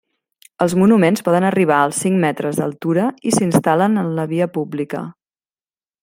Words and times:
Els 0.65 0.73
monuments 0.83 1.23
poden 1.27 1.45
arribar 1.49 1.75
als 1.81 1.99
cinc 2.05 2.17
metres 2.23 2.59
d'altura 2.61 3.05
i 3.31 3.37
s'instal·len 3.39 4.03
en 4.05 4.09
la 4.21 4.25
via 4.35 4.49
pública. 4.59 5.03